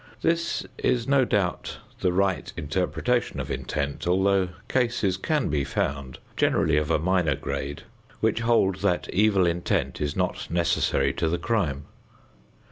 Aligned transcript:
This 0.23 0.65
is 0.79 1.07
no 1.07 1.25
doubt 1.25 1.77
the 1.99 2.11
right 2.11 2.51
interpretation 2.57 3.39
of 3.39 3.51
intent, 3.51 4.07
although 4.07 4.47
cases 4.67 5.15
can 5.15 5.47
be 5.47 5.63
found, 5.63 6.17
generally 6.35 6.75
of 6.75 6.89
a 6.89 6.97
minor 6.97 7.35
grade, 7.35 7.83
which 8.19 8.39
hold 8.39 8.77
that 8.77 9.07
evil 9.13 9.45
intent 9.45 10.01
is 10.01 10.15
not 10.15 10.49
necessary 10.49 11.13
to 11.13 11.29
the 11.29 11.37
crime. 11.37 11.85